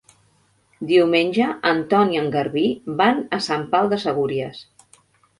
Diumenge 0.91 1.49
en 1.71 1.83
Ton 1.91 2.13
i 2.15 2.19
en 2.21 2.29
Garbí 2.35 2.63
van 3.01 3.21
a 3.37 3.39
Sant 3.49 3.67
Pau 3.75 3.91
de 3.91 4.01
Segúries. 4.05 4.63